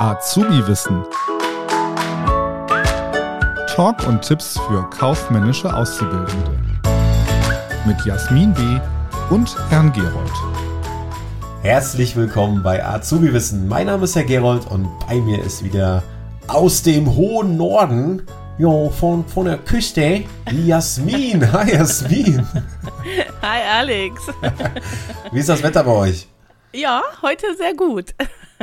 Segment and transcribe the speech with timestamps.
[0.00, 1.04] Azubi-Wissen.
[3.66, 6.58] Talk und Tipps für kaufmännische Auszubildende.
[7.84, 8.62] Mit Jasmin B.
[9.28, 10.32] und Herrn Gerold.
[11.60, 13.68] Herzlich willkommen bei Azubi Wissen.
[13.68, 16.02] Mein Name ist Herr Gerold und bei mir ist wieder
[16.48, 18.22] aus dem hohen Norden,
[18.56, 21.52] jo, von, von der Küste, die Jasmin.
[21.52, 22.46] Hi Jasmin.
[23.42, 24.28] Hi Alex.
[25.30, 26.26] Wie ist das Wetter bei euch?
[26.72, 28.14] Ja, heute sehr gut.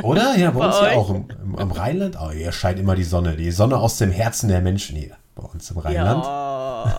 [0.02, 0.36] Oder?
[0.36, 2.16] Ja, bei, Bei uns ja auch im, im, am Rheinland.
[2.20, 3.36] Oh, hier scheint immer die Sonne.
[3.36, 5.16] Die Sonne aus dem Herzen der Menschen hier.
[5.34, 6.24] Bei uns im Rheinland.
[6.24, 6.58] Ja.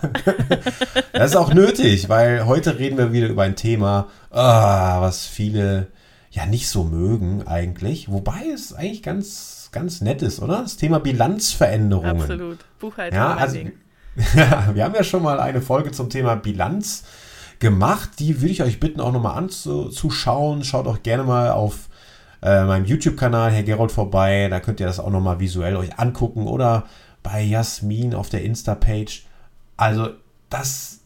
[1.12, 5.88] Das ist auch nötig, weil heute reden wir wieder über ein Thema, ah, was viele
[6.30, 8.10] ja nicht so mögen eigentlich.
[8.10, 10.62] Wobei es eigentlich ganz, ganz nett ist, oder?
[10.62, 12.22] Das Thema Bilanzveränderungen.
[12.22, 12.58] Absolut.
[12.78, 13.18] Buchhaltung.
[13.18, 13.58] Ja, also,
[14.34, 17.04] ja, wir haben ja schon mal eine Folge zum Thema Bilanz
[17.58, 18.10] gemacht.
[18.18, 20.64] Die würde ich euch bitten, auch nochmal anzuschauen.
[20.64, 21.89] Schaut auch gerne mal auf
[22.42, 24.48] äh, meinem YouTube-Kanal, Herr Gerold, vorbei.
[24.48, 26.46] Da könnt ihr das auch nochmal visuell euch angucken.
[26.46, 26.84] Oder
[27.22, 29.26] bei Jasmin auf der Insta-Page.
[29.76, 30.10] Also,
[30.48, 31.00] das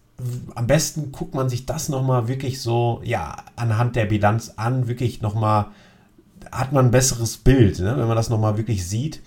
[0.55, 5.23] am besten guckt man sich das nochmal wirklich so, ja, anhand der Bilanz an, wirklich
[5.23, 5.67] nochmal,
[6.53, 9.21] hat man ein besseres Bild, ne, wenn man das nochmal wirklich sieht.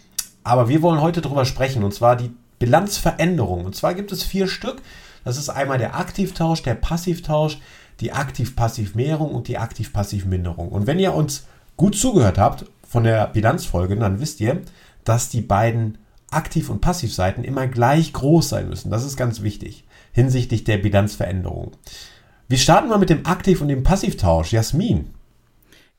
[0.44, 3.66] Aber wir wollen heute darüber sprechen, und zwar die Bilanzveränderung.
[3.66, 4.81] Und zwar gibt es vier Stück.
[5.26, 7.58] Das ist einmal der Aktivtausch, der Passivtausch,
[8.00, 10.70] die Aktiv-Passiv-Mehrung und die Aktiv-Passiv-Minderung.
[10.70, 14.61] Und wenn ihr uns gut zugehört habt von der Bilanzfolge, dann wisst ihr,
[15.03, 15.97] dass die beiden
[16.30, 18.92] Aktiv- und Passivseiten immer gleich groß sein müssen.
[18.92, 19.86] Das ist ganz wichtig
[20.17, 21.73] hinsichtlich der Bilanzveränderung.
[22.47, 24.52] Wir starten mal mit dem Aktiv- und dem Passivtausch.
[24.52, 25.11] Jasmin.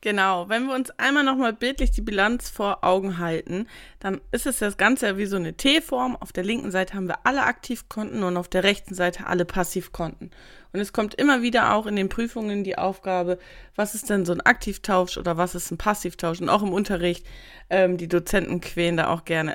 [0.01, 3.67] Genau, wenn wir uns einmal nochmal bildlich die Bilanz vor Augen halten,
[3.99, 6.15] dann ist es das Ganze ja wie so eine T-Form.
[6.15, 10.31] Auf der linken Seite haben wir alle Aktivkonten und auf der rechten Seite alle Passivkonten.
[10.71, 13.39] Und es kommt immer wieder auch in den Prüfungen die Aufgabe,
[13.75, 16.39] was ist denn so ein Aktivtausch oder was ist ein Passivtausch?
[16.39, 17.25] Und auch im Unterricht,
[17.69, 19.53] ähm, die Dozenten quälen da auch gerne.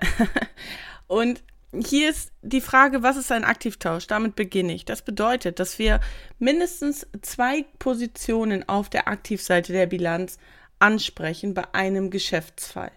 [1.06, 1.42] und
[1.82, 4.06] hier ist die Frage, was ist ein Aktivtausch?
[4.06, 4.84] Damit beginne ich.
[4.84, 6.00] Das bedeutet, dass wir
[6.38, 10.38] mindestens zwei Positionen auf der Aktivseite der Bilanz
[10.78, 12.92] ansprechen bei einem Geschäftsfall.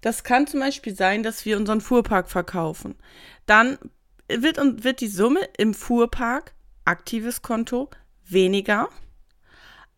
[0.00, 2.94] Das kann zum Beispiel sein, dass wir unseren Fuhrpark verkaufen.
[3.46, 3.78] Dann
[4.28, 6.52] wird, wird die Summe im Fuhrpark,
[6.84, 7.90] aktives Konto,
[8.24, 8.88] weniger,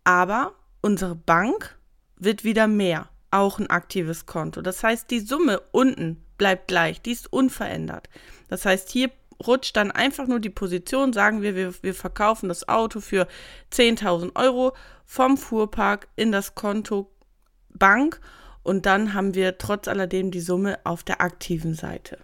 [0.05, 1.77] aber unsere Bank
[2.17, 4.63] wird wieder mehr, auch ein aktives Konto.
[4.63, 8.09] Das heißt, die Summe unten bleibt gleich, die ist unverändert.
[8.49, 9.11] Das heißt, hier
[9.45, 13.27] rutscht dann einfach nur die Position, sagen wir, wir, wir verkaufen das Auto für
[13.73, 17.11] 10.000 Euro vom Fuhrpark in das Konto
[17.71, 18.21] Bank
[18.63, 22.19] und dann haben wir trotz alledem die Summe auf der aktiven Seite.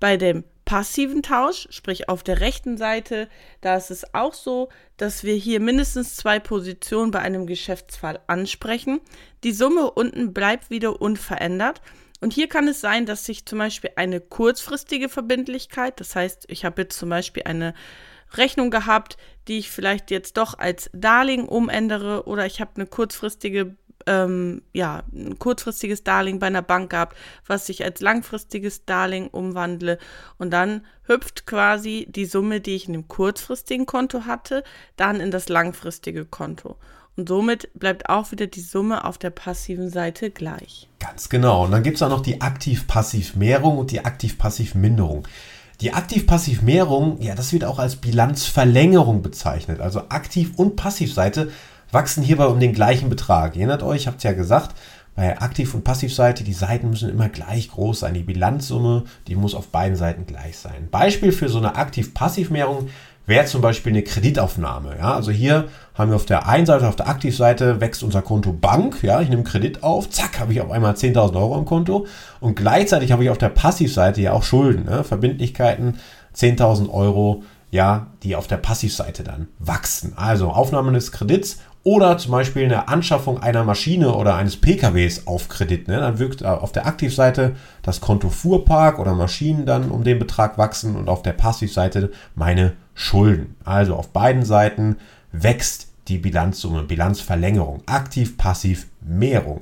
[0.00, 3.28] Bei dem passiven Tausch, sprich auf der rechten Seite,
[3.60, 9.00] da ist es auch so, dass wir hier mindestens zwei Positionen bei einem Geschäftsfall ansprechen.
[9.44, 11.80] Die Summe unten bleibt wieder unverändert.
[12.24, 16.64] Und hier kann es sein, dass sich zum Beispiel eine kurzfristige Verbindlichkeit, das heißt, ich
[16.64, 17.74] habe jetzt zum Beispiel eine
[18.32, 23.76] Rechnung gehabt, die ich vielleicht jetzt doch als Darlehen umändere oder ich habe eine kurzfristige
[24.06, 27.14] ähm, ja, ein kurzfristiges Darlehen bei einer Bank gehabt,
[27.46, 29.98] was ich als langfristiges Darlehen umwandle.
[30.38, 34.64] Und dann hüpft quasi die Summe, die ich in dem kurzfristigen Konto hatte,
[34.96, 36.78] dann in das langfristige Konto.
[37.16, 40.88] Und somit bleibt auch wieder die Summe auf der passiven Seite gleich.
[40.98, 41.64] Ganz genau.
[41.64, 45.28] Und dann gibt es auch noch die Aktiv-Passiv-Mehrung und die Aktiv-Passiv-Minderung.
[45.80, 49.80] Die Aktiv-Passiv-Mehrung, ja, das wird auch als Bilanzverlängerung bezeichnet.
[49.80, 51.50] Also Aktiv- und Passivseite
[51.92, 53.54] wachsen hierbei um den gleichen Betrag.
[53.54, 54.74] Ihr erinnert euch, ich habe es ja gesagt,
[55.14, 58.14] bei Aktiv- und Passivseite, die Seiten müssen immer gleich groß sein.
[58.14, 60.88] Die Bilanzsumme, die muss auf beiden Seiten gleich sein.
[60.90, 62.88] Beispiel für so eine Aktiv-Passiv-Mehrung
[63.26, 64.96] wäre zum Beispiel eine Kreditaufnahme.
[64.98, 68.52] Ja, also hier haben wir auf der einen Seite, auf der Aktivseite wächst unser Konto
[68.52, 69.02] Bank.
[69.02, 72.06] Ja, ich nehme Kredit auf, zack, habe ich auf einmal 10.000 Euro im Konto.
[72.40, 75.04] Und gleichzeitig habe ich auf der Passivseite ja auch Schulden, ne?
[75.04, 75.98] Verbindlichkeiten,
[76.36, 80.12] 10.000 Euro, ja, die auf der Passivseite dann wachsen.
[80.16, 85.48] Also Aufnahme des Kredits oder zum Beispiel eine Anschaffung einer Maschine oder eines PKWs auf
[85.48, 85.86] Kredit.
[85.86, 85.98] Ne?
[85.98, 90.96] Dann wirkt auf der Aktivseite das Konto Fuhrpark oder Maschinen dann um den Betrag wachsen
[90.96, 93.54] und auf der Passivseite meine Schulden.
[93.64, 94.96] Also auf beiden Seiten
[95.30, 99.60] wächst die Bilanzsumme, Bilanzverlängerung, aktiv, passiv, Mehrung.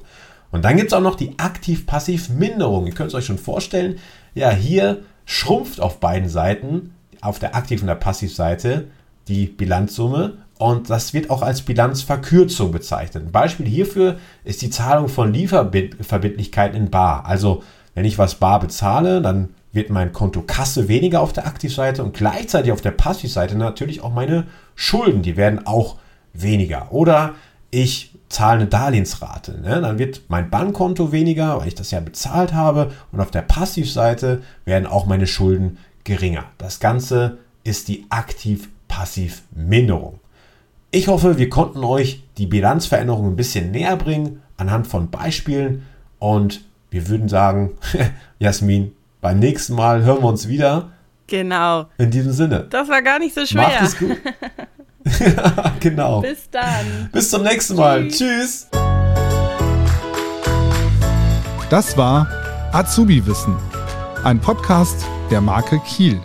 [0.52, 2.86] Und dann gibt es auch noch die aktiv-passiv-Minderung.
[2.86, 3.98] Ihr könnt es euch schon vorstellen,
[4.34, 8.88] ja, hier schrumpft auf beiden Seiten, auf der Aktiv- und der Passivseite,
[9.28, 13.24] die Bilanzsumme und das wird auch als Bilanzverkürzung bezeichnet.
[13.24, 17.26] Ein Beispiel hierfür ist die Zahlung von Lieferverbindlichkeiten in Bar.
[17.26, 17.64] Also
[17.94, 22.14] wenn ich was bar bezahle, dann wird mein Konto Kasse weniger auf der Aktivseite und
[22.14, 25.96] gleichzeitig auf der Passivseite natürlich auch meine Schulden, die werden auch
[26.32, 26.92] weniger.
[26.92, 27.34] Oder
[27.72, 29.60] ich zahle eine Darlehensrate.
[29.60, 29.80] Ne?
[29.80, 32.92] Dann wird mein Bankkonto weniger, weil ich das ja bezahlt habe.
[33.10, 36.44] Und auf der Passivseite werden auch meine Schulden geringer.
[36.58, 40.20] Das Ganze ist die Aktiv-Passiv-Minderung.
[40.94, 45.86] Ich hoffe, wir konnten euch die Bilanzveränderung ein bisschen näher bringen anhand von Beispielen.
[46.18, 46.60] Und
[46.90, 47.70] wir würden sagen,
[48.38, 48.92] Jasmin,
[49.22, 50.90] beim nächsten Mal hören wir uns wieder.
[51.28, 51.86] Genau.
[51.96, 52.66] In diesem Sinne.
[52.68, 53.62] Das war gar nicht so schwer.
[53.62, 54.18] Macht es gut.
[55.80, 56.20] genau.
[56.20, 57.08] Bis dann.
[57.10, 58.08] Bis zum nächsten Mal.
[58.08, 58.68] Tschüss.
[61.70, 62.28] Das war
[62.72, 63.56] Azubi Wissen,
[64.24, 66.20] ein Podcast der Marke Kiel.